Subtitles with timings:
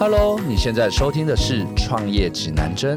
[0.00, 2.96] Hello，你现在收听的是《创业指南针》，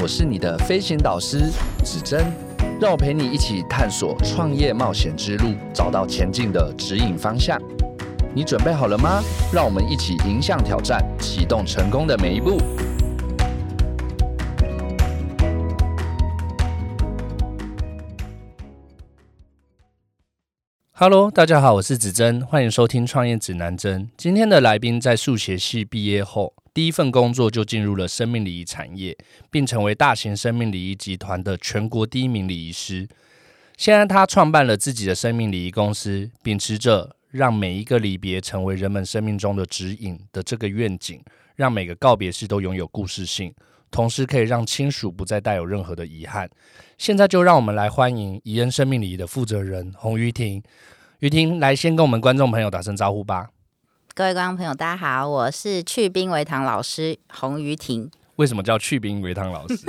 [0.00, 1.48] 我是你的飞行导师
[1.84, 2.32] 指针，
[2.80, 7.62] 让我陪你一起探索创业冒险之路，找到前进的指引方向。
[8.34, 9.22] 你准备好了吗？
[9.52, 12.60] 让我们一起迎向挑战，启动成功的每一步。
[20.94, 24.10] Hello，大家好，我是子珍，欢迎收听创业指南针。
[24.14, 29.16] 今天的来宾在数学系毕业后，第一份工作就进入了生命礼仪产业，
[29.50, 33.08] 并成为大型生命礼仪集团的全国第一名礼仪师。
[33.78, 41.20] 现在他创办了自己的生命礼仪公司，秉持着让每一个离别成为人们生命中的指引的这个愿景，
[41.56, 43.52] 让每个告别式都拥有故事性。
[43.90, 46.48] 同时可以让亲属不再带有任何的遗憾。
[47.02, 50.62] 现在就让我们来欢迎怡恩生命礼仪的负责人洪于婷。
[51.18, 53.48] 于婷，来先跟我们观众朋友打声招呼吧。
[54.14, 58.08] 各位观众朋友，大家好，我是去冰维堂老师洪于婷。
[58.36, 59.84] 为什么叫去冰维堂老师？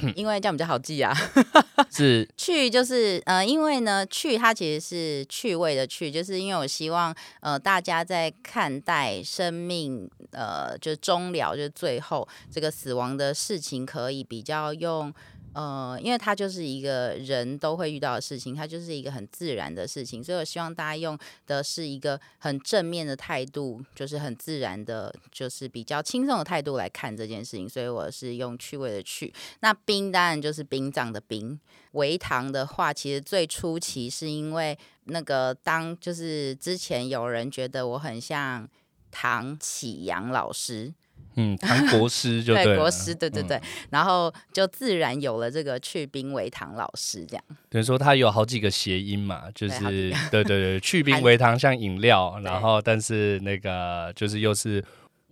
[0.14, 1.14] 因为这样比较好记啊，
[1.90, 15.10] 是去就是呃，因为呢去它其实是趣味的趣，就是因为我希望呃大家在看待生命呃就是终了就是最后这个死亡的事情，可以比较用。
[15.52, 27.68] 呃，因为它就是一个人都会遇到的事情，它就是一个很自然的事情，所以我希望大家用的是一个很正面的态度，就是很自然的，就是比较轻松的态度来看这件事情。
[27.68, 29.32] 所以我是用趣味的趣。
[29.60, 31.58] 那殡当然就是殡葬的殡。
[31.92, 38.68] 维堂的话，其实最初期是因为那个当就是之前有人觉得我很像
[39.10, 40.94] 唐启阳老师。
[41.36, 47.44] 嗯，唐国师就对，国师，对对对，然后就自然有了这个去冰为糖老师这样。
[47.68, 54.84] 等于说他有好几个谐音嘛，就是对对对， 去冰为糖像饮料，然后但是那个就是又是。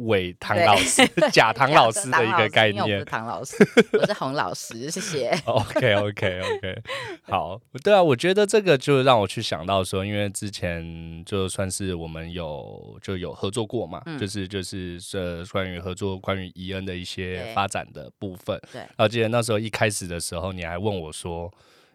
[0.03, 3.05] 伪唐老师、 假唐老师的一个概念。
[3.05, 3.57] 唐老师，
[3.99, 5.37] 我是洪老师，谢谢。
[5.45, 6.83] OK OK OK，
[7.31, 18.61] 好，对啊，我觉得这个就让我去想到说，因为之前就算是我们有就有合作过嘛，就是就是呃关于合作关于伊恩的一些发展的部分。
[18.73, 21.53] 对，然后记得那时候一开始的时候，你还问我说，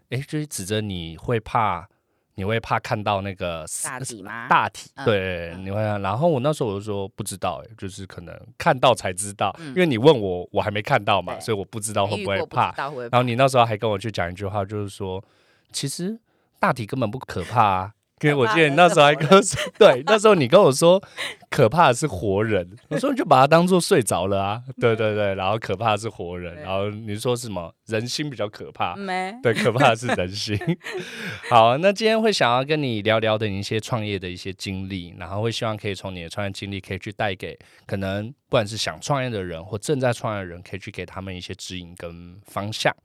[0.10, 1.90] 哎，就是指着你会怕。
[2.36, 4.48] 你会怕看到那个大体吗？
[4.48, 5.80] 大体，对，你会。
[5.82, 12.74] 然后我那时候我就说不知道，哎，就是可能看到才知道，因为你问我，我还没看到嘛，所以我不知道会不会怕。
[13.12, 15.24] 然后你那时候还跟我去讲一句话，就是说，
[15.72, 16.20] 其实
[16.60, 17.94] 大体根本不可怕啊。
[18.24, 21.02] 因为我记得你那时候还跟我说， 对，那时候你跟我说，
[21.50, 30.58] 可怕的是活人，我说你就把它当做睡着了啊，对对对，然后可怕的是活人，然后你说什么人心比较可怕，没，对，可怕的是人心。
[31.50, 42.96] 好，那今天会想要跟你聊聊的一些创业的一些经历，然后会希望可以从你的创业经历可以去带给可能不管是想创业的人或正在创业的人，可以去给他们一些指引跟方向。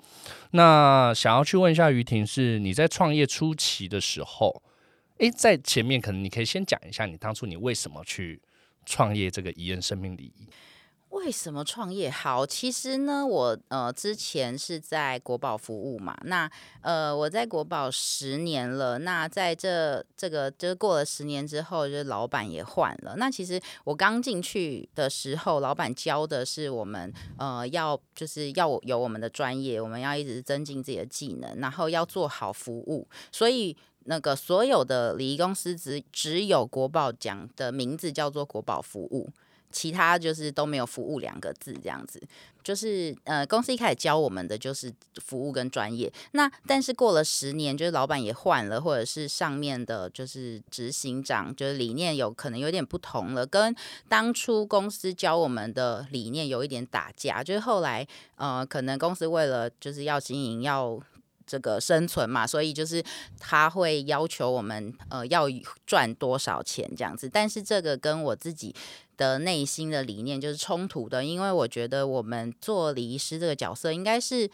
[0.52, 4.62] 那想要去问一下于婷，是你在创业初期的时候。
[5.18, 8.40] 哎，在前面可能你可以先讲一下你当初你为什么去
[8.86, 10.48] 创业这个怡恩生命礼仪？
[11.10, 12.10] 为什么创业？
[12.10, 16.48] 好，其实呢，我呃之前是在国宝服务嘛，那
[16.82, 23.16] 呃我在国宝十年了，那在这这个就是过了十年之后，就是老板也换了。
[23.16, 33.76] 那其实我刚进去的时候，老板教的是我们呃要就是要有我们的专业，我们要一直增进自己的技能，然后要做好服务，所以。
[34.10, 39.28] 那个所有的礼仪公司只只有国宝奖的名字叫做国宝服务，
[39.70, 42.18] 其他就是都没有服务两个字这样子。
[42.64, 46.10] 就是呃，公司一开始教我们的就是服务跟专业。
[46.32, 53.76] 那但是过了十年，就是老板也换了，或者是上面的就是执行长，就是理念有可能有点不同了，跟
[54.08, 57.42] 当初公司教我们的理念有一点打架。
[57.42, 60.98] 就是后来呃，可能公司为了就是要经营要。
[61.48, 63.02] 这个生存嘛，所以就是
[63.40, 65.46] 他会要求我们呃要
[65.86, 68.74] 赚多少钱这样子，但是这个跟我自己
[69.16, 74.48] 的内心的理念就是冲突的，因为我觉得我们做礼仪师这个角色应该是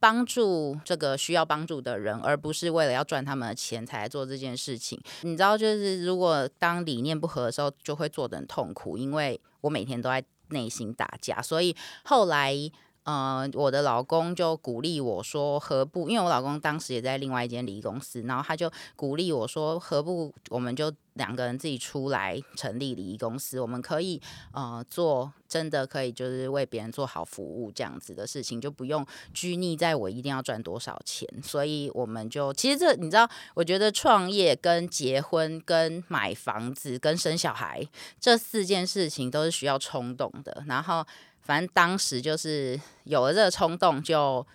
[0.00, 5.00] 帮助这个需要帮助的人，而不是为了要赚他们的钱才来做这件事情。
[5.22, 12.70] 你知道，就是如果当理念不合的时候，就会做的很痛苦，因为我每天都在内心打架，所以后来。
[13.10, 16.08] 呃，我的老公就鼓励我说，何不？
[16.08, 24.22] 因为我老公当时也在另外一间礼仪公司，然后他就鼓励我说，何不我们就两个人自己出来成立礼仪公司，我们可以
[24.52, 29.04] 呃做真的可以就是为别人做好服务这样子的事情，就不用
[29.34, 31.28] 拘泥在我一定要赚多少钱。
[31.42, 37.84] 所以我们就其实这你知道，我觉得创业跟结婚、跟买房子、跟生小孩
[38.20, 41.04] 这四件事情都是需要冲动的，然后。
[41.42, 44.46] 反正当时就是有了这个冲动，就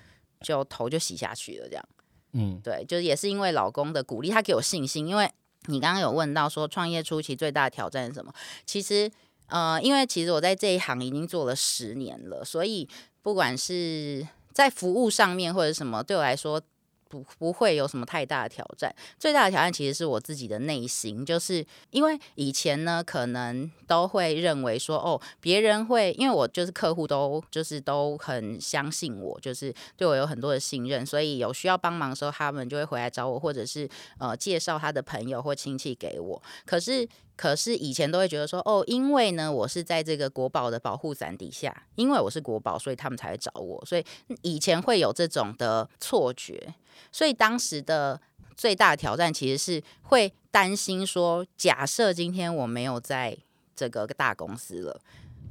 [0.42, 1.86] 就头就洗下去了，这样。
[2.34, 5.08] 嗯，对，就是也是因为老公的鼓励，他给我信心。
[5.08, 5.30] 因为
[5.68, 8.34] 你刚刚有问到说创业初期最大的挑战是什么？
[8.66, 9.12] 其实，
[9.48, 12.88] 呃，因为其实我在这一行已经做了十年了，所以
[13.22, 16.62] 不管是在服务上面或者什么，对我来说。
[17.10, 33.88] 不不会有什么太大的挑战，最大的挑战其实是我自己的内心，就是因为以前呢，可能都会认为说，哦，别人会，因为我就是客户都就是都很相信我，就是对我有很多的信任，所以有需要帮忙的时候，他们就会回来找我，或者是
[34.18, 36.42] 呃介绍他的朋友或亲戚给我。
[36.66, 37.08] 可是。
[37.38, 43.84] 可是以前都会觉得说，哦，因为呢，我是在这个国宝的保护伞底下，因为我是国宝，所以他们才会找我。
[43.86, 44.06] 所以
[44.42, 46.74] 以前会有这种的错觉，
[47.12, 48.22] 所以当时的
[48.56, 53.38] 最大挑战其实是会担心说，假设今天我没有在
[53.76, 55.02] 这个大公司了，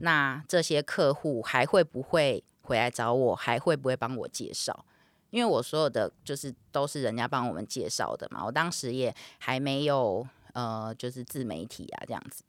[0.00, 4.86] 那这些客户还会不会回来找我，还会不会帮我介绍？
[5.28, 10.26] 因为我所有的就是都是人家帮我们介绍的嘛，我当时也还没有。
[10.54, 12.44] 呃，就是自媒体啊这样子，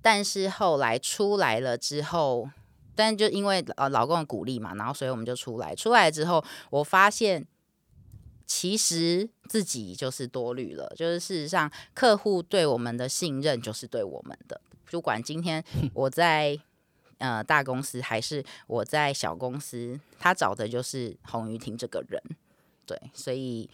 [0.00, 2.48] 但是后来出来了之后，
[2.94, 5.74] 但就因为呃老公的鼓励嘛，然后所以我们就出来。
[5.74, 7.46] 出来之后，我发现
[8.46, 14.58] 其实自己就是多虑了，就是事实上客户对我们的信任就是对我们的，
[14.90, 15.62] 不管今天
[15.92, 16.58] 我在
[17.18, 22.18] 呃大公司还是我在小公司，他找的就是洪玉婷这个人，
[22.86, 23.68] 对，所以。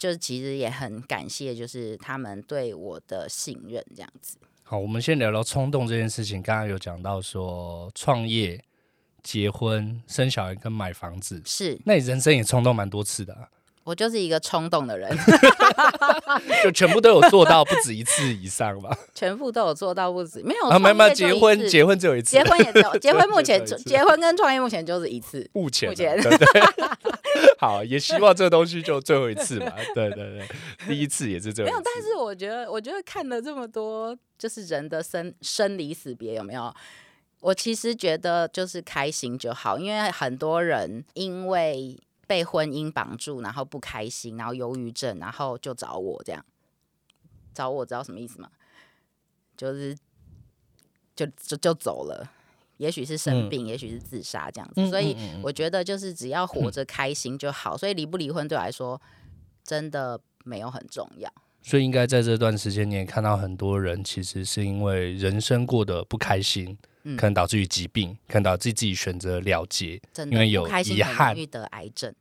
[0.00, 4.38] 就是其实也很感谢，就是他们对我的信任这样子。
[4.62, 6.40] 好，我们先聊聊冲动这件事情。
[6.42, 8.64] 刚刚有讲到说创业、
[9.22, 11.78] 结婚、生小孩跟买房子，是。
[11.84, 13.36] 那你人生也冲动蛮多次的。
[13.84, 15.10] 我就是一个冲动的人，
[16.62, 18.96] 就全部都有做到不止一次以上吧？
[19.14, 20.78] 全部都有做到不止，没有啊？
[20.78, 26.16] 没有没有，结婚结婚只有一次，结婚也只有结婚目前 结婚跟创业目前就是一次，目前目前
[27.58, 29.72] 好，也希望这个东西就最后一次嘛。
[29.94, 30.48] 对对对，
[30.88, 31.70] 第一次也是这样。
[31.70, 36.74] 没有，但是我觉得，我觉得看了这么多，就是人的生生离死别，有没有？
[37.40, 41.98] 我其实觉得就是开心就好，因为很多人因为。
[42.30, 46.44] 被婚姻绑住，然后不开心，然后忧郁症，然后就找我这样，
[47.52, 48.48] 找我知道什么意思吗？
[49.56, 49.98] 就是
[51.16, 52.30] 就就就走了，
[52.80, 54.88] 也许是生病，也许是自杀这样子。
[54.88, 57.76] 所以我觉得就是只要活着开心就好。
[57.76, 59.00] 所以离不离婚对我来说
[59.62, 61.32] 真的没有很重要。
[61.62, 66.76] 所以应该在这段时间，你也看到很多人其实是因为人生过得不开心。
[67.16, 69.98] 可能导致于疾病，可能导致自己选择了结，
[70.30, 72.14] 因为有遗憾，遇得癌症。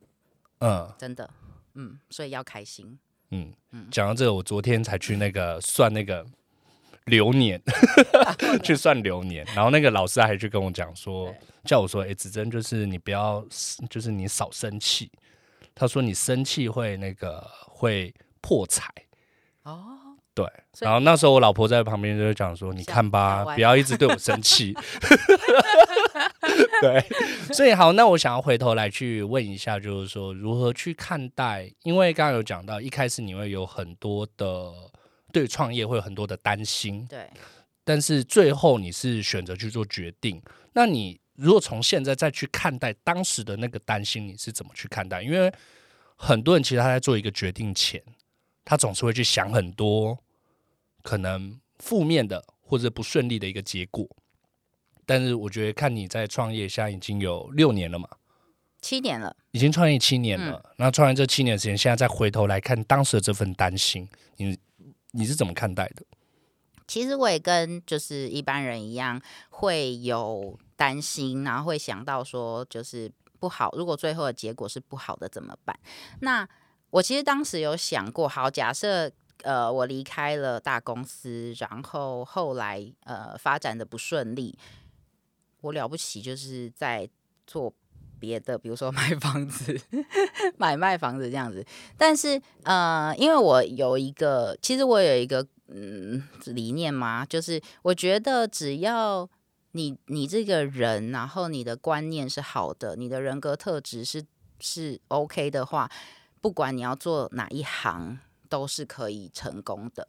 [0.59, 1.29] 嗯，真的，
[1.73, 2.97] 嗯，所以要开心。
[3.31, 6.25] 嗯嗯，讲到这个，我昨天才去那个算那个
[7.09, 7.61] 流年，
[8.63, 11.33] 去算流年，然后那个老师还去跟我讲说，
[11.65, 13.45] 叫我说，哎，子珍，就是你不要，
[13.89, 15.11] 就是你少生气。
[15.75, 18.87] 他说你生气会那个会破财。
[19.63, 19.95] 哦。
[20.35, 20.45] 对，
[20.79, 24.73] 然后那时候我老婆在旁边就讲说：“你看吧，不要一直对我生气。”
[26.79, 27.03] 对，
[27.51, 31.69] 所以好，那我想要回头来去问一下，就是说如何去看待？
[31.83, 34.71] 因为刚刚有讲到，一开始你会有很多的
[35.31, 37.29] 对创业会有很多的担心，对，
[37.83, 40.41] 但是最后你是选择去做决定。
[40.73, 45.21] 那你如果从现在再去看待当时的那个担心，你是怎么去看待？
[45.21, 45.51] 因为
[46.15, 48.01] 很多人其实他在做一个决定前。
[48.65, 50.15] 他总是会去想很多
[51.01, 54.07] 可能负面的或者不顺利的一个结果，
[55.07, 58.07] 但是我觉得看你在创业，现在已经有六年了嘛，
[58.79, 60.63] 七年了，已经创业七年了。
[60.77, 64.07] 那创业这七年时间，现在再回头来看当时的这份担心，
[64.37, 64.55] 你
[65.11, 66.03] 你是怎么看待的？
[66.87, 75.79] 其实我也跟就是一般人一样，会有担心，然后会想到说，就是不好，如果最后的结果是不好的怎么办？
[76.21, 76.47] 那
[76.89, 79.11] 我其实当时有想过，好，假设
[79.43, 84.57] 呃我离开了大公司，然后后来呃发展的不顺利，
[85.61, 87.07] 我了不起就是在
[87.45, 87.71] 做
[88.19, 89.79] 别的，比如说买房子、
[90.57, 91.65] 买卖房子这样子。
[91.97, 99.27] 但是呃，因为我有一个，其实我有一个嗯理念嘛，就是我觉得只要
[99.71, 104.23] 你你这个人，然后你的观念是好的，你的人格特质是
[104.59, 105.89] 是 OK 的话，
[106.41, 110.07] 不管你要做哪一行，都是可以成功的。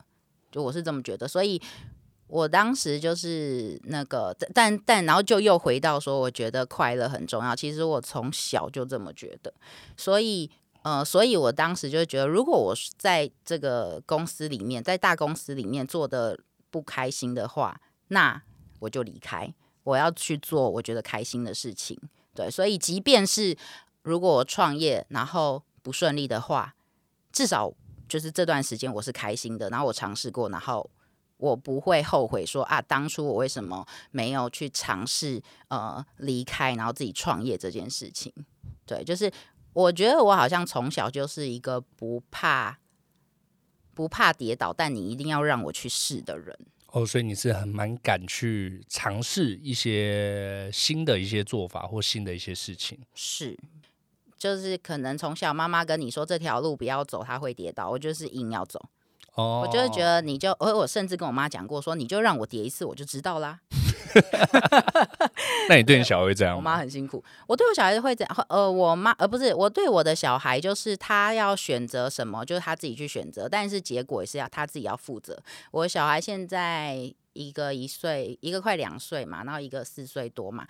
[0.50, 1.62] 就我是这么觉得，所以
[2.30, 7.56] 我当时就是那个，但但然后就又回到说，我觉得快乐很重要。
[7.56, 9.52] 其实我从小就这么觉得，
[9.96, 10.50] 所以
[10.82, 16.38] 呃，所以我当时就觉得，如果我在这个公司里面，在大公司里面做的
[16.70, 18.40] 不开心的话，那
[18.78, 22.00] 我就离开，我要去做我觉得开心的事情。
[22.34, 23.56] 对，所以即便是
[24.02, 26.74] 如果我创业然后不顺利的话，
[27.32, 27.72] 至少
[28.08, 30.88] 就是这段时间我是开心的，然后我尝试过，然后
[31.40, 38.32] 我不会后悔说啊，当初我为什么没有去尝试呃离开，然后自己创业这件事情。
[38.86, 39.30] 对，就是
[39.72, 42.78] 我觉得我好像从小就是一个不怕
[43.94, 46.58] 不怕跌倒，但你一定要让我去试的人。
[46.92, 52.98] 哦，所以你是很蛮敢去尝试一些新的一些做法或新的一些事情。
[53.14, 53.56] 是，
[54.36, 58.80] 就是可能从小妈妈跟你说这条路不要走，他会跌倒，我就是硬要走。
[59.34, 63.60] 哦，我就会觉得你就，而我甚至跟我妈讲过，说你就让我叠一次，我就知道啦。
[65.68, 66.60] 那你对你小孩会这样我？
[66.60, 75.40] 妈很辛苦，我对我小孩会这样，呃，我妈呃不是，我对我的小孩就是他要选择什么，就是他自己去选择，但是结果也是要他自己要负责。
[75.70, 80.66] 我小孩现在一个一岁，一个快两岁嘛，然后一个四岁多嘛。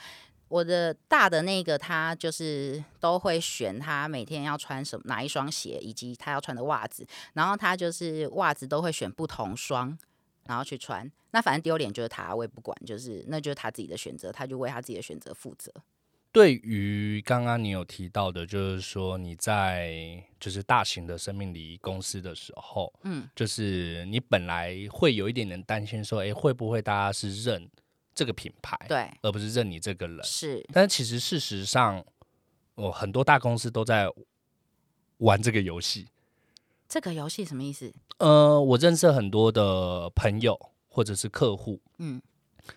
[0.51, 9.99] 我的大的那个他就是都会选他每天要穿什么哪一双鞋，以及他要穿的袜子，然后他就是袜子都会选不同双。
[10.47, 15.73] 然后去穿，那反正丢脸就是他，我也不管，就是那就是他自己的选择，他就为他自己的选择负责。
[16.33, 27.71] 对于刚刚你有提到的，就是说你在就是大型的生命礼仪公司的时候，嗯，就是你本来会有一点点担心，说，哎，会不会大家是认
[28.15, 30.23] 这个品牌，对，而不是认你这个人？
[30.23, 32.05] 是，但其实事实上，
[32.75, 34.11] 哦，很多大公司都在
[35.19, 36.09] 玩这个游戏。
[36.89, 37.93] 这个游戏什么意思？
[38.19, 42.21] 呃，我认识很多的朋友或者是客户，嗯，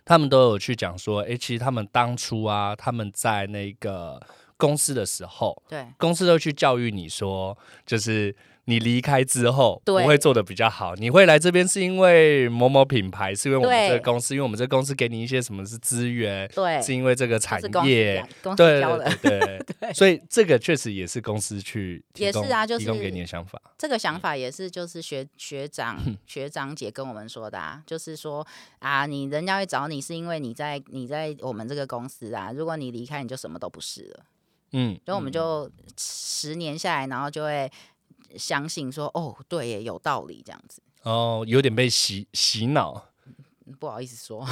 [0.06, 4.22] 他们都有去讲说，哎、其实他们当初啊，他们在那个
[4.56, 18.56] 公司的时候，对，公司都去教育你说，就是你离开之后不会做的比较好，你会来这边是因为某某品牌，是因为我们这个公司，因为我们这个公司给你一些什么是资源，对，是因为这个产业，对。
[18.56, 18.82] 对
[19.22, 23.62] 对对， 所以这个确实也是公司去也是啊就提供给是你的想法。
[23.78, 28.46] 这个想法也是，就是学学长学长姐跟我们说的啊，就是说
[28.80, 34.26] 啊，你人家会找你是因为你在你在我们这个公司啊，如果你离开，你就什么都不是了。
[34.72, 37.70] 嗯，所以我们嗯就十年下来，然后就会
[38.38, 40.82] 相信说，哦，对耶，有道理这样子。
[41.04, 43.10] 哦，有点被洗洗脑。
[43.80, 44.46] 不好意思说，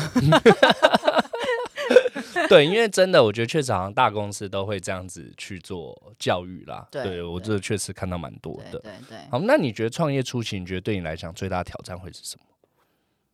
[2.48, 6.88] 对，因为真的，我觉得确实好像大公司都会这样子去做教育啦。
[6.90, 8.80] 对我这确实看到蛮多对的。
[8.80, 12.46] 对对，好，那你觉得创业初期，你觉得对你来讲最大的挑战会是什么？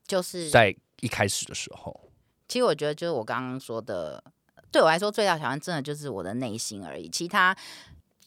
[0.08, 2.10] 就是在一开始的时候，
[2.48, 4.24] 其实我觉得就是我刚刚说的，
[4.72, 7.08] 对我来说最大挑战真的就是我的内心而已。
[7.08, 7.56] 其他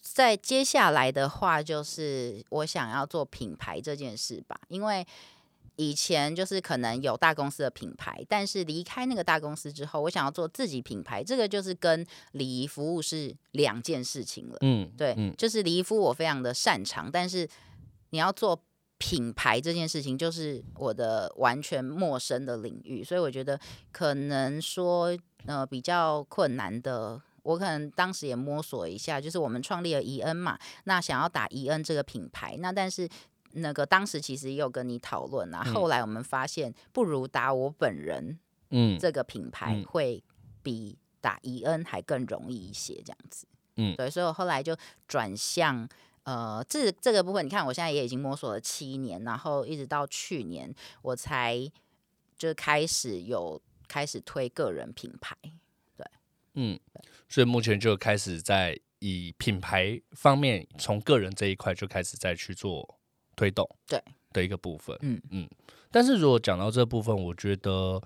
[0.01, 5.07] 在接下来的话，就是我想要做品牌这件事吧，因为
[5.77, 14.57] 以前就是可能有大公司的品牌，但是离开那个大公司之后，我想要做自己品牌，这个就是跟礼仪服务是两件事情了。
[14.63, 17.49] 嗯，对，嗯，就是礼仪服务我非常的擅长，但是
[18.11, 18.61] 你要做
[18.99, 23.59] 品牌这件事情，就是我的完全陌生的领域，所以我觉得
[23.93, 25.17] 可能说
[25.47, 27.21] 呃比较困难的。
[27.43, 33.09] 我可能当时也摸索一下，就是我们创立了宜恩嘛，那想要打宜恩这个品牌，那但是
[33.53, 38.39] 那个当时其实也有跟你讨论啊，嗯后来我们发现不如打我本人
[38.71, 40.23] 嗯这个品牌嗯会
[40.63, 43.47] 比打伊恩还更容易一些，这样子。
[43.77, 44.77] 嗯对，所以我后来就
[45.09, 45.89] 转向
[46.25, 47.45] 呃这这个部分。
[47.45, 51.71] 你看，我现在也已经摸索了七年，然后一直到去年我才
[52.37, 55.37] 就开始有开始推个人品牌。
[56.61, 56.79] 嗯，
[57.29, 62.99] 所以目前就开始在以品牌方面，从个人这一块就开始再去做
[63.35, 63.99] 推动，对。
[64.33, 64.97] 的一个部分。
[65.01, 65.21] 嗯。
[65.31, 65.49] 嗯，
[65.91, 68.01] 但是如果讲到这部分，我觉得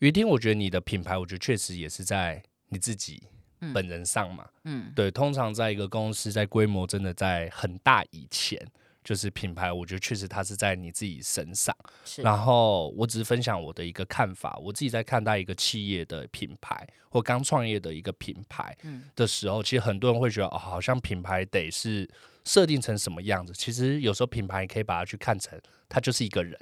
[0.00, 3.22] 于听，我觉得你的品牌，我觉得确实也是在你自己
[3.60, 3.72] 嗯。
[3.72, 4.48] 本人上嘛。
[4.64, 8.64] 嗯，对，通常在一个公司在规模真的在很大以前，
[9.04, 11.76] 就是品牌，我觉得确实它是在你自己身上。
[12.04, 22.08] 是，然后我只是分享我的一个看法，我自己在看待一个企业的品牌或刚创业的一个品牌嗯的时候，其实很多人会觉得哦，好像品牌得是
[22.44, 23.52] 设定成什么样子。
[23.52, 26.58] 其实有时候品牌可以把它去看成，它就是一个人，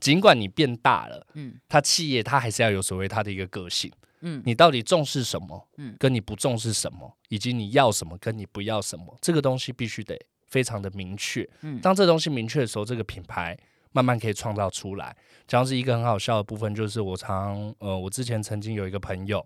[0.00, 3.92] 尽管你变大了，嗯它企业它还是要有所谓它的一个个性。
[4.24, 5.68] 嗯你到底重视什么？
[5.76, 10.16] 嗯跟你不重视什么，以及你要什么，跟你不要什么，这个东西必须得
[10.52, 11.48] 非常的明确。
[11.62, 13.58] 嗯当这东西明确的时候，这个品牌
[13.92, 15.16] 慢慢可以创造出来。
[15.48, 19.44] 讲是一个很好笑的部分，就是我常呃，我之前曾经有一个朋友，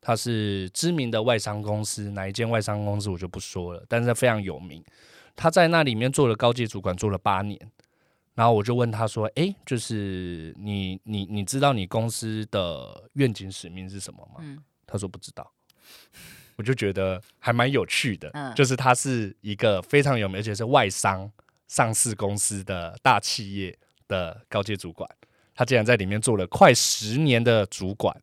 [0.00, 4.82] 他是知名的外商公司，哪一间外商公司我就不说了，但是非常有名。
[5.36, 7.58] 他在那里面做了高级主管，做了八年。
[8.34, 15.52] 然后我就问他说：“哎，就是你你你知道你公司的愿景使命是什么吗？”嗯他说不知道。
[16.58, 21.30] 我就觉得还蛮有趣的，嗯就是他是一个非常有名，而且是外商
[21.68, 25.08] 上市公司的大企业的高阶主管，
[25.54, 28.20] 他竟然在里面做了快十年的主管，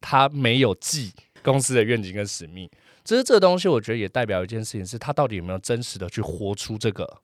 [0.00, 2.68] 他没有记公司的愿景跟使命。
[3.04, 7.22] 其实这个东西，我觉得也代表一件事情，是他到底有没有真实的去活出这个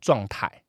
[0.00, 0.62] 状态。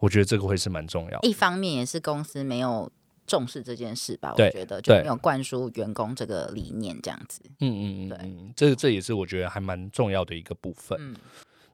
[0.00, 1.26] 我觉得这个会是蛮重要的。
[1.26, 2.90] 一方面也是公司没有
[3.26, 7.40] 重视这件事吧，我对觉得就对没有灌输员工这个理念这样子。
[7.60, 10.98] 嗯嗯嗯对嗯，这这也是我觉得还蛮重要的一个部分。
[11.00, 11.16] 嗯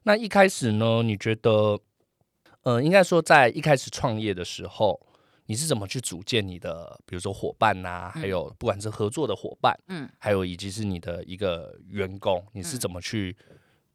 [0.03, 1.79] 那一开始呢，你觉得，
[2.63, 4.99] 呃，应该说在一开始创业的时候，
[5.45, 13.37] 你是怎么去组建你的，比如说伙伴呐、还有不管是合作的伙伴，嗯还有以及是你的一个员工，你是怎么去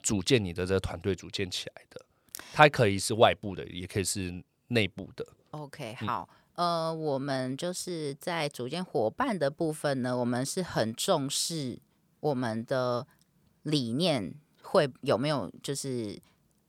[0.00, 2.00] 组建你的这个团队组建起来的？
[2.52, 5.26] 它可以是外部的，也可以是内部的。
[5.50, 11.78] OK，嗯好，呃，我们就是在组建伙伴的部分呢，我们是很重视
[12.20, 13.06] 我们的
[13.62, 16.18] 理念会有没有就是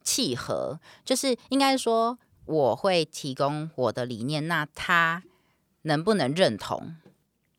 [0.04, 5.24] 契合，就是应该说我会提供我的理念，那他
[5.84, 6.98] 能不能认同？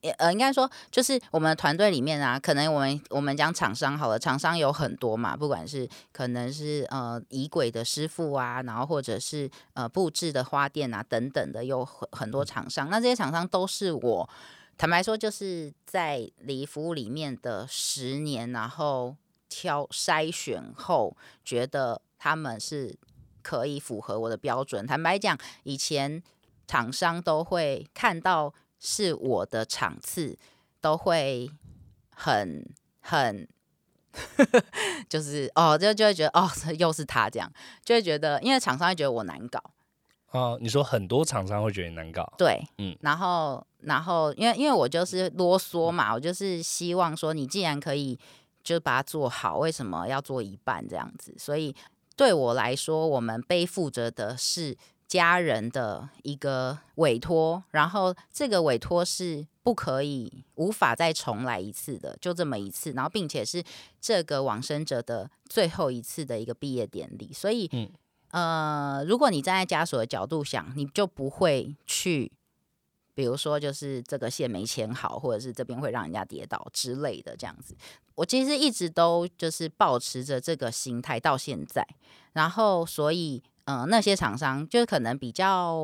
[0.00, 12.88] 也呃，应该说就是我们团队里面啊，可能我们我们讲厂商好了，厂商有很多嘛，不管是可能是呃仪轨的师傅啊，然后或者是呃布置的花店啊等等的，有很很多厂商。
[12.88, 14.28] 那这些厂商都是我
[14.76, 19.16] 坦白说，就是在礼仪服务里面的十年，然后
[19.48, 22.96] 挑筛选后，觉得他们是
[23.42, 24.86] 可以符合我的标准。
[24.86, 26.22] 坦白讲，以前
[26.68, 30.38] 厂商都会看到是我的场次，
[30.80, 31.50] 都会
[32.10, 32.64] 很
[33.00, 33.48] 很。
[35.08, 37.52] 就是哦，就就会觉得哦， 又是他这样，
[37.84, 39.62] 就会觉得，因为厂商会觉得我难搞，
[40.32, 48.18] 哦、你说很多厂商会觉得你难搞，对，嗯然后然后因为因为我就是啰嗦嘛，我就是希望说你既然可以
[48.64, 51.32] 就把它做好，为什么要做一半这样子？
[51.38, 51.72] 所以
[52.16, 54.76] 对我来说，我们背负着的是
[55.08, 63.64] 家人的一个委托，然后这个委托是不可以无法再重来一次的，就这么一次，然后并且是
[64.00, 67.90] 这个往生者的最后一次的一个毕业典礼，所以嗯
[68.30, 72.30] 呃，如果你站在家属的角度想，你就不会去，
[73.14, 77.74] 比如说就是这个线没牵好，或者是这边会让人家跌倒之类的这样子。
[78.14, 81.86] 我其实一直都就是保持着这个心态到现在，
[82.34, 85.78] 然后所以呃那些厂商就可能比较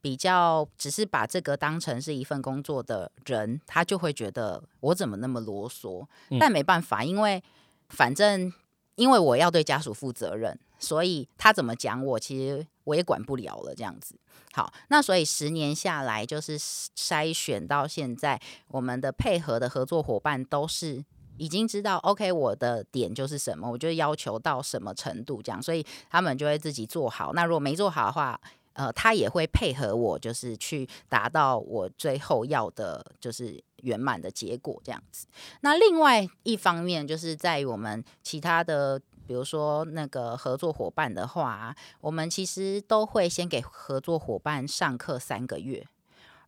[0.00, 7.42] 比较只是把这个当成是一份工作的人，他就会觉得我怎么那么啰嗦，嗯但没办法，因为
[7.88, 8.52] 反正
[8.94, 13.74] 因为我要对家属负责任，所以他怎么讲我，其实我也管不了了。
[13.74, 14.14] 这样子，
[14.52, 21.04] 好，那所以十年下来，就是筛选到现在，我们的配合的合作伙伴都是
[21.38, 27.32] 已经知道，OK，我的点就是什么，我就要求到什么程度这样，所以他们就会自己做好。
[27.32, 28.40] 那如果没做好的话，
[28.72, 35.26] 呃，他也会配合我，就是去达到我最后要的，就是圆满的结果这样子。
[35.62, 45.86] 那另外一方面，就是在我们其他的，比如说那个合作伙伴的话，我们其实都会先给合作伙伴上课三个月。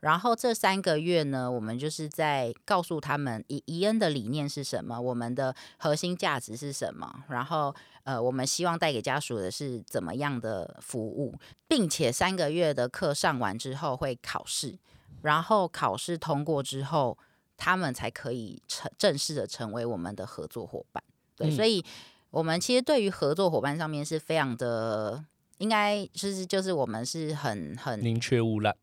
[0.01, 11.35] 然后这三个月呢，我们就是在告诉他们伊伊恩的理念是什么，我们的核心价值是什么，然后呃，我们希望带给家属的是怎么样的服务，
[11.67, 14.79] 并且三个月的课上完之后会考试，
[15.23, 17.19] 然后考试通过之后，
[17.57, 21.03] 他们才可以成正式的成为我们的合作伙伴。
[21.35, 21.85] 对，嗯所以
[22.31, 25.25] 我们其实对于合作伙伴上面是非常的。
[25.59, 28.75] 应该就是就是我们是很很宁缺毋滥。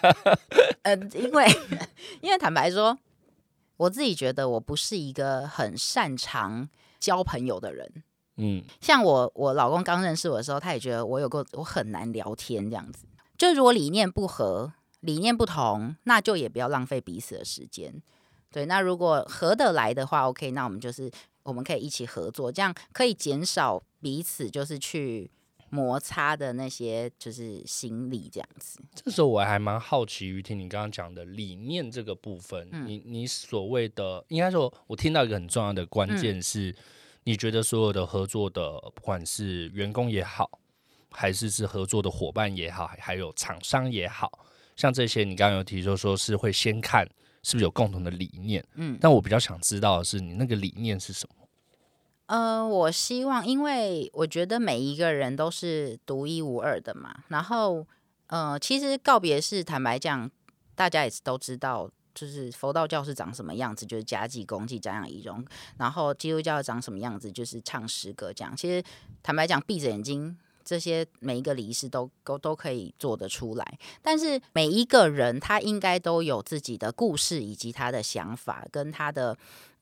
[0.82, 1.46] 呃，因为
[2.20, 2.98] 因为坦白说，
[3.76, 6.68] 我自己觉得我不是一个很擅长
[6.98, 8.02] 交朋友的人。
[8.40, 13.06] 嗯像我我老公刚认识我的时候，他也觉得我有个我很难聊天这样子。
[13.36, 18.02] 就如果理念不合、理念不同，那就也不要浪费彼此的时间。
[18.50, 21.10] 对，那如果合得来的话，OK，那我们就是
[21.42, 25.30] 我们可以一起合作，这样可以减少彼此就是去
[25.70, 28.80] 摩擦的那些就是心理这样子。
[28.94, 36.74] 这时候我还蛮好奇于听你刚刚讲的理念这个部分，你你所谓的应该说，我听到一个很重要的关键是，
[37.24, 40.58] 你觉得所有的合作的不管是员工也好，
[41.10, 47.08] 还是是合作的伙伴也好，还有厂商也好，像这些你刚刚有提出说是会先看
[47.42, 51.37] 是不是有共同的理念，嗯，但我比较想知道的是你那个理念是什么。
[52.28, 57.24] 呃，我希望，因为我觉得每一个人都是独一无二的嘛。
[57.28, 57.86] 然后，
[58.26, 60.30] 呃，其实告别式，坦白讲，
[60.74, 65.42] 大家也是都知道，就是佛道教是长什么样子，就是家祭、公祭、瞻仰仪容。
[65.78, 68.54] 然后基督教长什么样子，就是唱诗歌这样。
[68.54, 68.84] 其实
[69.22, 73.78] 坦白讲，闭着眼睛，这些每一个仪式都都都可以做得出来。
[74.02, 79.34] 但是每一个人他应该都有自己的故事，以及他的想法，跟他的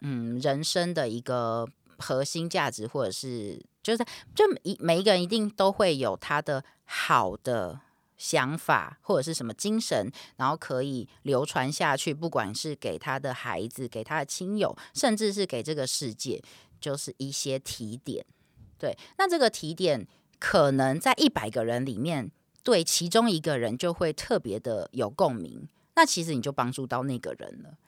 [0.03, 1.69] 嗯人生的一个。
[1.99, 4.05] 核心价值，或者是就是
[4.35, 7.81] 就一每一个人一定都会有他的好的
[8.17, 16.43] 想法，或者是什么精神，然后可以流传下去，不管是给他的孩子，给他的亲友，甚至是给这个世界，
[16.81, 18.25] 就是一些提点。
[18.79, 20.07] 对，那这个提点
[20.39, 22.31] 可能在一百个人里面，
[22.63, 27.79] 对其中一个人就会特别的有共鸣，那其实你就帮助到那个人了。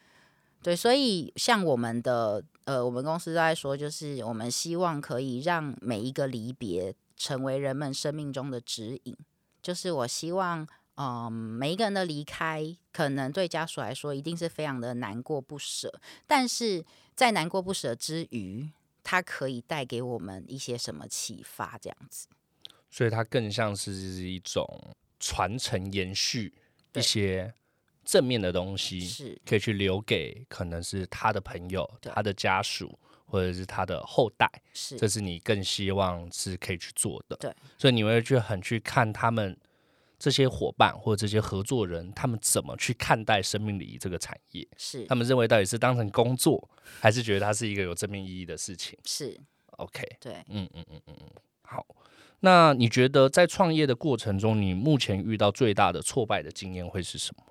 [0.60, 9.16] 对，所以像我们的呃，我们公司都在说，就是我们希望可以让每一个离别成为人们生命中的指引。
[9.62, 10.66] 就是我希望，
[10.96, 18.68] 嗯，每一个人的离开，可能对家属来说一定是非常的难过不舍，但是在难过不舍之余，
[19.04, 21.78] 它可以带给我们一些什么启发？
[21.80, 22.26] 这样子，
[22.90, 26.52] 所以它更像是一种传承、延续
[26.94, 27.54] 一些。
[28.08, 37.36] 正面的东西是可以去留给可能是他的朋友、他的家属或者是他的后代，是这是你更希望是可以去做的。
[37.36, 39.54] 对，所以你会去很去看他们
[40.18, 44.66] 这些伙伴或者这些合作人，他们怎么去看待生命礼仪这个产业？
[44.78, 46.66] 是他们认为到底是当成工作，
[47.00, 48.98] 还是觉得它是一个有正面意义的事情？
[49.04, 49.38] 是
[49.72, 51.86] OK，对，嗯嗯嗯嗯嗯，好。
[52.40, 57.44] 那你觉得在创业的过程中，你目前遇到最大的挫败的经验会是什么？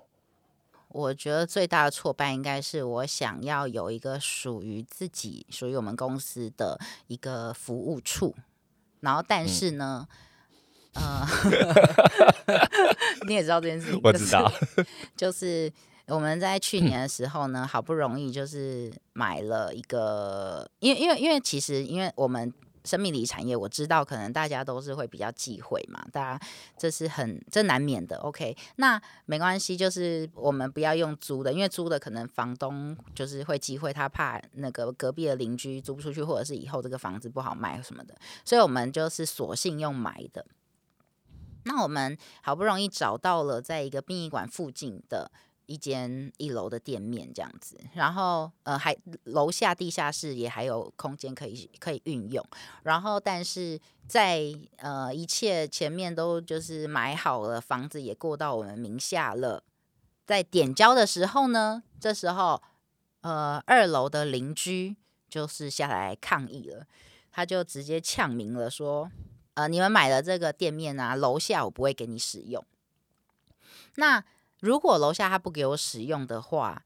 [0.88, 8.34] 我觉得最大的挫败应该是我想要有一个属于自己、属于我们公司的一个服务处，
[9.00, 10.06] 然后但是呢，
[10.94, 11.26] 呃，
[13.28, 14.50] 你也知道这件事情，我知道，
[15.16, 15.72] 就是
[16.06, 22.52] 我们在去年的时候呢，好不容易就是买了一个，因为因为因为其实因为我们。
[22.88, 26.46] 生命礼产业，我知道可能大家都是会比较忌讳嘛，大家
[26.78, 28.16] 这是很这难免的。
[28.20, 40.46] OK，那没关系，就是我们不要用租的，因为租的可能房东就是会忌讳，他怕那个隔壁的邻居租不出去，或者是以后这个房子不好卖什么的，所以我们就是索性用买的。
[41.64, 45.30] 那我们好不容易找到了在一个殡仪馆附近的。
[45.68, 52.42] 一间一楼的店面这样子，然后呃还楼下地下室也还有空间可以可以运用，
[52.84, 54.42] 然后但是在
[54.78, 59.62] 呃一切前面都就是买好了，房子也过到我们名下了，
[60.26, 62.62] 在点交的时候呢，这时候
[63.20, 64.96] 呃二楼的邻居
[65.28, 66.86] 就是下来抗议了，
[67.30, 69.10] 他就直接呛明了说，
[69.52, 72.64] 呃你们买了这个店面啊，楼下我不会给你使用，
[73.96, 74.24] 那。
[74.60, 76.82] 如果楼下他不给我使用的话，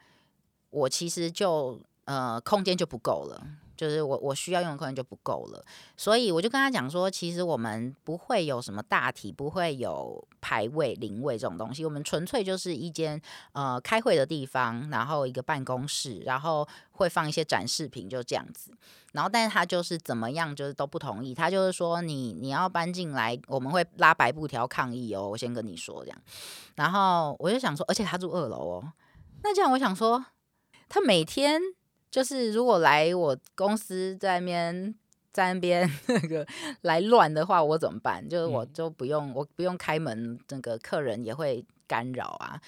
[0.70, 3.46] 我其实就呃空间就不够了。
[3.76, 5.64] 就是我我需要用的空间就不够了，
[5.96, 13.20] 所以我就跟他讲说，其实我们不会有什么大体，不会有排位、灵位这种东西，我们纯粹就是一间
[13.52, 18.72] 呃开会的地方，然后一个办公室，然后会放一些展示品，就这样子。
[19.12, 21.34] 然后，但是他就是怎么样，就是都不同意。
[21.34, 25.28] 他就是说，你你要搬进来，我们会拉白布条抗议哦。
[25.28, 26.18] 我先跟你说这样。
[26.76, 28.92] 然后我就想说，而且他住二楼哦，
[29.42, 30.24] 那这样我想说，
[30.88, 31.60] 他每天。
[32.12, 34.94] 就是如果来我公司在那边
[35.32, 36.46] 在那边 那个
[36.82, 38.22] 来乱的话，我怎么办？
[38.28, 42.60] 就是我就不用我不用开门，那个客人也会干扰啊。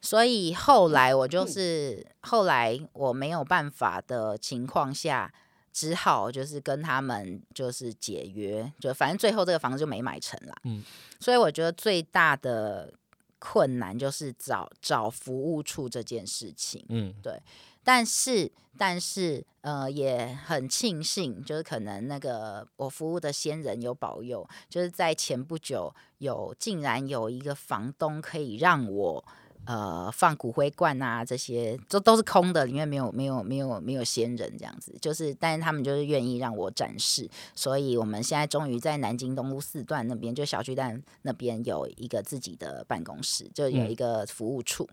[0.00, 5.32] 所以后来我就是后来我没有办法的情况下，
[5.72, 10.56] 只好就是跟他们就是解约，就反正最后这个房子就没买成啦。
[10.64, 10.82] 嗯，
[11.20, 12.92] 所以我觉得最大的
[13.38, 16.84] 困难就是找找服务处这件事情。
[16.88, 17.40] 嗯，对。
[17.82, 29.24] 但是，但是，呃，也很庆幸，就是可能那个我服务的先人有保佑，就是在前不久有竟然有一个房东可以让我
[29.66, 34.96] 呃放骨灰罐啊这些，都都是空的，里面没有没有没有没有先人这样子。
[35.00, 44.88] 就是，但是他们就是愿意让我展示，所以我们现在终于在南京东路四段那边，就小巨蛋那边有一个自己的办公室，就有一个服务处。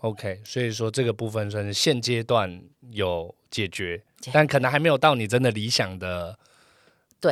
[0.00, 6.38] OK，所以说这个部分算是现阶段有解决，但可能还没有到你真的理想的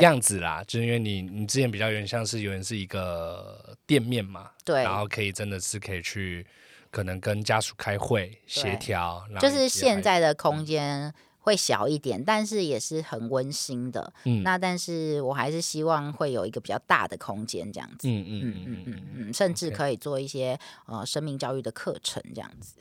[0.00, 0.62] 样子啦。
[0.66, 6.46] 就是因为你你之前比较有点像是有点是一个店面嘛，对，然后可以真的是可以去
[6.90, 11.12] 可能跟家属开会协调，就是现在的空间。
[11.48, 14.12] 会小一点，但是也是很温馨的。
[14.24, 18.06] 嗯，那但是我还是希望会有一个比较大的空间，这样子。
[18.06, 22.74] 嗯嗯嗯嗯嗯嗯，甚至可以做一些呃生命教育的课程，这样子。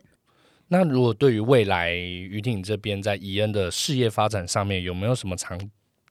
[0.68, 5.58] 那如果对于未来于婷这边在宜恩的事业发展上面，有没有什么长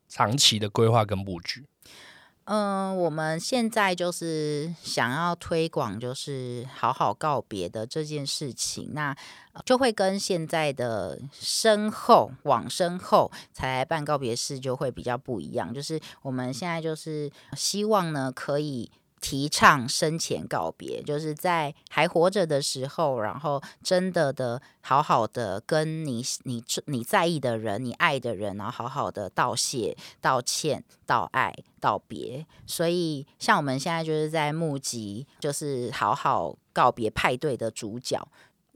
[0.09, 1.62] 长期的规划跟布局？
[2.46, 9.16] 嗯，我们现在就是想要推广，就是好好告别的这件事情，那
[9.64, 15.74] 就会跟现在的身后往身后才办告别式就会比较不一样。
[15.74, 18.90] 就是我们现在就是希望呢，可以。
[19.20, 32.46] 提倡生前告别，就是在还活着的时候，然后真的的好好的跟你你你在意的人、你爱的人，然后好好的道谢、道歉、道爱、道别。
[32.66, 38.20] 所以，像我们现在就是在募集，就是好好告别派对的主角。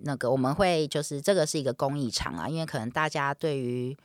[0.03, 3.97] 那个我们会就是这个是一个公益场啊，因为可能大家对于。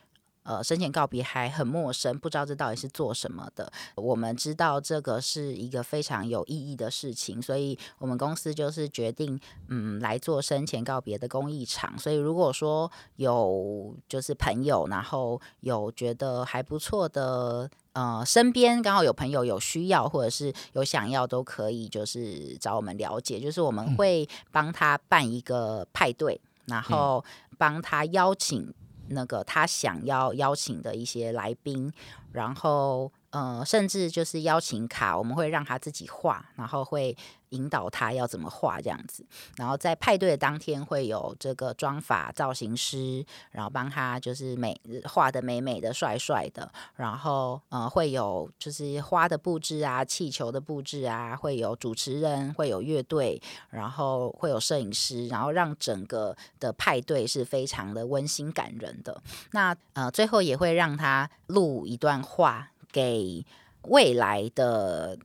[0.46, 3.70] 呃，生前告别还很陌生，不知道这到底是做什么的。
[3.96, 11.98] 我们知道这个是一个非常有意义的事情，所以我们公司就是决定，嗯，来做生前告别的公益场。
[11.98, 23.40] 所以如果说有就是朋友，然后有觉得还不错的，呃，身边刚好有朋友有需要或者是有想要，都可以就是找我们了解。
[23.40, 27.24] 就是我们会帮他办一个派对，然后
[27.58, 28.72] 帮他邀请。
[29.08, 31.92] 那个他想要邀请的一些来宾，
[32.32, 37.14] 然后呃，甚至就是邀请卡，我们会让他自己画，然后会。
[37.50, 39.24] 引导他要怎么画这样子，
[39.56, 59.22] 然后在派对的当天会有这个妆发造型师，然后帮他就是美画的美美的、帅帅的，然后呃会有就是花的布置啊、气球的布置啊，会有主持人、会有乐队，然后会有摄影师，然后让整个的派对是非常的温馨感人的。
[59.52, 63.44] 那呃最后也会让他录一段话给
[63.82, 65.18] 未来的。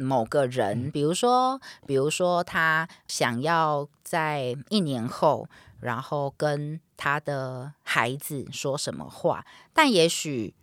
[0.00, 5.48] 某个人，比如说，比如说他想要在一年后，
[5.80, 10.54] 然后跟他的孩子说什么话，但也许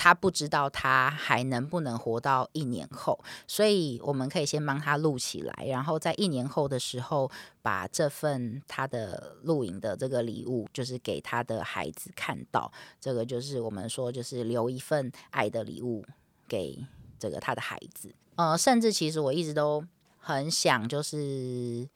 [0.00, 16.02] 他不知道他还能不能活到一年后，所以我们可以先帮他录起来，然后在一年后的时候，把这份他的录影的这个礼物，就是给他的孩子看到，这个就是我们说，就是留一份爱的礼物
[16.48, 16.82] 给
[17.18, 18.14] 这个他的孩子。
[18.36, 19.84] 呃，甚至其实我一直都
[20.16, 21.86] 很想，就是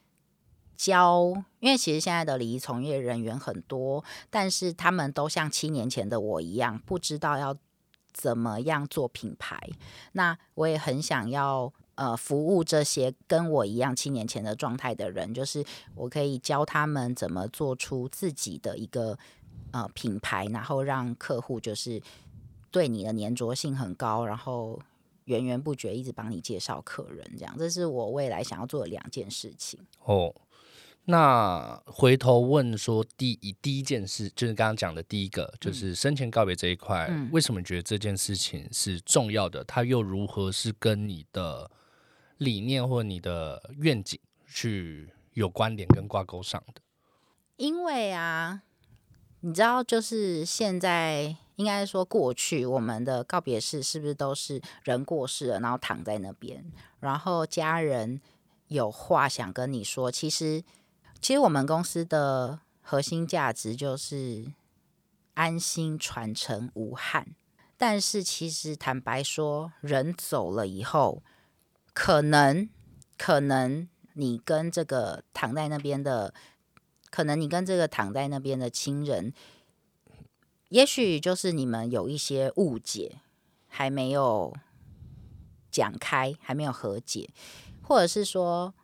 [0.76, 7.56] 教，因为其实现在的礼仪从业人员很多，但是他们都像七年前的我一样，不知道要
[8.14, 9.60] 怎么样做品牌。
[10.12, 15.62] 那我也很想要，呃，服务这些跟我一样七年前的状态的人，就是
[15.94, 19.18] 我可以教他们怎么做出自己的一个
[19.72, 22.00] 呃品牌，然后让客户就是
[22.70, 24.80] 对你的粘着性很高，然后。
[25.26, 29.80] 源源不绝，一直帮你介绍客人，这样，这是我未来想要做的两件事情。
[30.02, 30.30] 哦，
[31.06, 39.62] 那回头问说，第一第一件事就是刚刚讲的第一个，就是生前告别这一块，为什么觉得这件事情是重要的？
[39.64, 41.70] 它又如何是跟你的
[42.38, 46.80] 理念或你的愿景去有关联跟挂钩上的？
[47.56, 48.62] 因为啊，
[49.40, 51.36] 你知道，就是现在。
[51.56, 56.64] 应该说，过去我们的告别式是不是都是人过世了，然后躺在那边，
[56.98, 58.20] 然后家人
[58.66, 60.10] 有话想跟你说？
[60.10, 60.64] 其实，
[61.24, 64.52] 其实我们公司的核心价值就是
[65.32, 67.34] 安心、传承、无憾。
[67.78, 71.22] 但是，其实坦白说，人走了以后，
[71.94, 72.68] 可能，
[73.16, 76.34] 可能你跟这个躺在那边的，
[77.08, 79.32] 可能你跟这个躺在那边的亲人。
[80.68, 83.22] 也许就是你们有一些误解，
[83.66, 84.54] 还没有
[85.70, 87.30] 讲开，还没有和解，
[87.80, 88.74] 或者是说，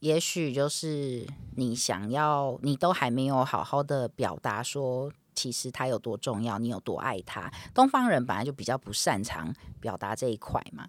[0.00, 5.10] 也许就是你想要，你都还没有好好的表达说。
[5.32, 7.50] 其实他有多重要，你有多爱他。
[7.72, 10.86] 东方人本来就比较不擅长表达这一块嘛。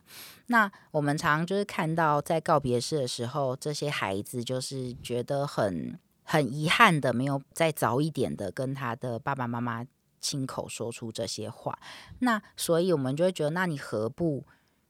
[0.48, 9.86] 那我们常就是看到在告别式的时候，这些孩子就是觉得很很遗憾的，没有再早一点的跟他的爸爸妈妈
[10.20, 11.78] 亲口说出这些话。
[12.20, 14.44] 那所以我们就会觉得，那你何不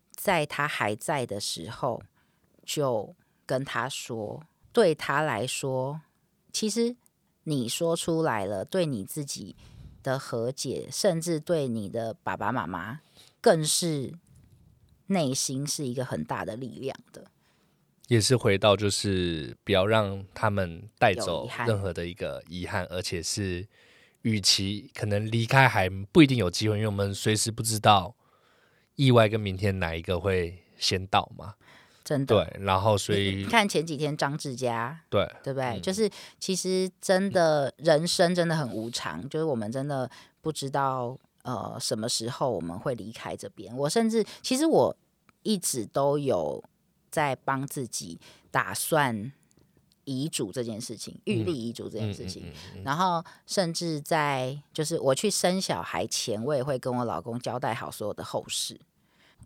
[0.10, 2.02] 在他还在的时候
[2.66, 3.14] 就
[3.52, 4.42] 跟他说？
[4.72, 6.00] 对他来说，
[6.54, 6.96] 其实
[7.44, 9.58] 你说出来了，对你自己
[10.02, 13.02] 的和解，甚至对你的爸爸妈妈，
[13.42, 14.14] 更是
[15.08, 17.26] 内心是一个很大的力量的。
[18.08, 23.68] 也是回到，就是不要让他们带走任何的一个遗憾，而且是，
[24.22, 28.16] 与其可能离开还不一定有机会，因为我们随时不知道
[28.96, 31.56] 意外跟明天哪一个会先到嘛。
[32.04, 35.78] 真的，对，然后所以你看前几天张志佳，对，对不对？
[35.78, 36.10] 嗯就是
[36.40, 40.10] 其实真的人生真的很无常，就是我们真的
[40.42, 43.76] 不知道呃什么时候我们会离开这边。
[43.78, 44.96] 我甚至其实我
[45.44, 46.64] 一直都有
[47.10, 49.32] 在帮自己打算
[50.04, 52.52] 遗嘱这件事情，预立遗嘱这件事情。
[52.84, 58.80] 然后甚至在就是我去生小孩前，我也会跟我老公交代好所有的后事。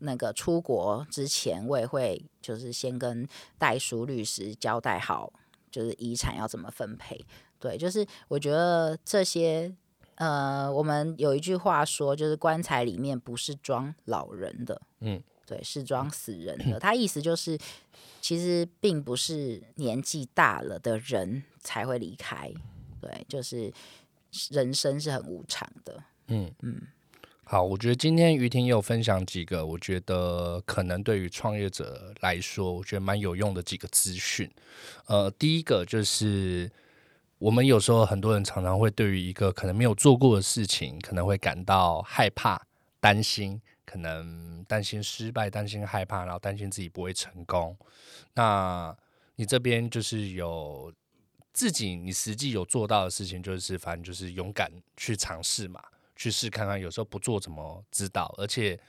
[0.05, 5.33] 那个出国之前，我也会就是先跟代书律师交代好，
[5.69, 7.25] 就是遗产要怎么分配。
[7.59, 9.73] 对，就是我觉得这些，
[10.15, 16.77] 呃，我们有一句话说，就是棺材里面不是装老人的，嗯，对，是装死人的。
[16.79, 17.57] 他意思就是，
[18.21, 22.53] 其实并不是年纪大了的人才会离开，
[23.01, 23.73] 对，就是
[24.51, 26.03] 人生是很无常的。
[26.27, 26.81] 嗯嗯。
[27.47, 34.49] 好，我觉得今天于婷也有分享几个，我觉得可能对于创业者来说，我觉得蛮有用的几个资讯。
[35.05, 36.71] 呃，第一个就是
[37.37, 42.59] 我们有时候很多人常常会对于一个可能没有做过的事情，可能会感到害怕、
[42.99, 47.77] 担心，可能担心失败、担心害怕，然后担心自己不会成功。
[48.33, 48.97] 那
[49.35, 50.91] 你这边就是有
[51.53, 55.79] 自己你实际有做到的事情，就是反正就是勇敢去尝试嘛。
[56.15, 58.33] 去试看看，有时候不做怎么知道？
[58.37, 58.79] 而且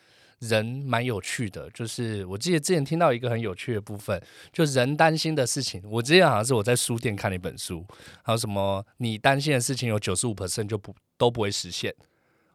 [0.40, 5.82] 人蛮有趣的，就是我记得之前听到一个很有趣的部分，就人担心的事情。
[5.86, 7.84] 我之前好像是我在书店看了一本书，
[8.22, 11.94] 还有什么你担心的事情有九十五 percent 就不都不会实现。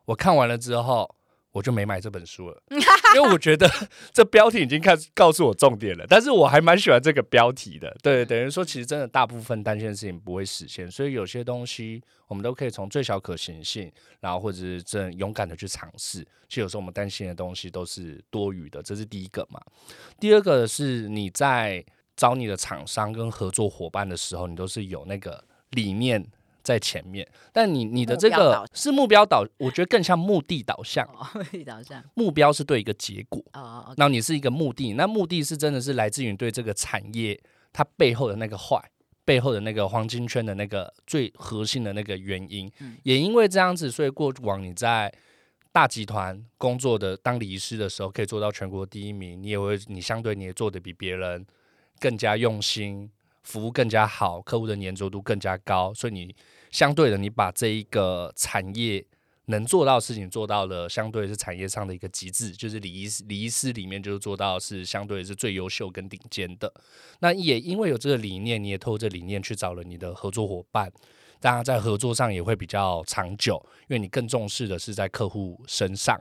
[0.06, 1.16] 我看完了之后，
[1.52, 2.62] 我就没买这本书了，
[3.16, 3.70] 因为我觉得
[4.14, 6.06] 这标题已经看告诉我重点了。
[6.08, 16.20] 但是我还蛮喜欢这个标题的，对，等于说其实真的大部分担心的事情不会实现，所以有些东西我们都可以从最小可行性，然后或者是真勇敢的去尝试。
[16.48, 19.60] 其实有时候我们担心的东西都是多余的，这是第一个嘛。
[20.20, 21.84] 第二个是你在
[22.16, 26.26] 找你的厂商跟合作伙伴的时候，你都是有那个理念。
[26.64, 31.06] 在前面，但你你的这个是目标导，我觉得更像目的导向。
[31.08, 31.28] 哦，
[31.66, 32.04] 导向。
[32.14, 37.40] 目标是对一个结果，哦，OK，然后你是一个目的，那目的是真的是来自于对这个产业
[37.74, 38.84] 它背后的那个坏，
[39.26, 42.72] 背后的那个黄金圈的那个最核心的那个原因。
[42.80, 42.98] 嗯。
[43.04, 45.12] 也因为这样子，所以过往你在
[45.72, 51.46] 大集团工作的当理师的时候，可以做到全国第一名，你也会你相对你也做的比别人
[52.00, 53.10] 更加用心，
[53.44, 56.36] 服务更加好，客户的粘着度更加高，所以你
[56.72, 59.06] 相对的你把这一个产业。
[59.46, 66.72] 能做到的事情做到了，相对是产业上的一个极致，就是礼仪师礼仪师里面就是做到是相对是最优秀跟顶尖的。
[67.20, 70.90] 那也因为有这个理念，你也透过这理念去找了你的合作伙伴，
[71.42, 76.18] 当然在合作上也会比较长久，因为你更重视的是在客户身上。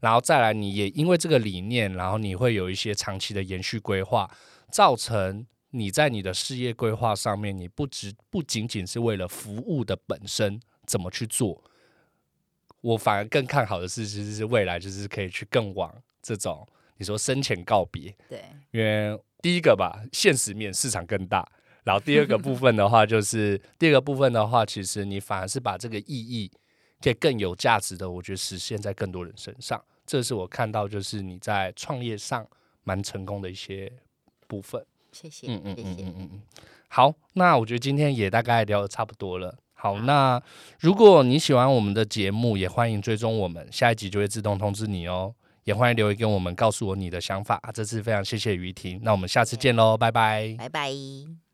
[0.00, 4.28] 然后再来，你也因为这个理念，然后你会有一些长期的延续规划，
[4.72, 11.62] 造成你在你的事业规划上面，你不只不仅仅是为了服务的本身怎么去做。
[12.82, 21.48] 我反而更看好的是，其实是未来就是可以去更往这种你说生前告别，对，因为第一个吧，现实面市场更大，
[21.84, 26.50] 然后第二个部 分的话，就是第二个部分的话，其实你反而是把这个意义
[27.00, 32.46] 可以更有价值的，我觉得实现在更多人身上，这是我看到就是你在创业上
[32.84, 33.90] 蛮成功的一些
[34.46, 34.84] 部分。
[35.12, 35.88] 谢谢，嗯嗯谢谢。
[35.88, 36.42] 嗯嗯嗯嗯。
[36.88, 39.56] 好，那我觉得今天也大概聊的差不多了。
[39.74, 40.40] 好，那
[40.80, 45.34] 如果你喜欢我们的节目，也欢迎追踪我们，下一集就会自动通知你哦。
[45.64, 47.60] 也欢迎留言给我们，告诉我你的想法。
[47.72, 50.56] 这次非常谢谢于婷，那我们下次见喽，拜拜。
[50.58, 51.51] 拜拜。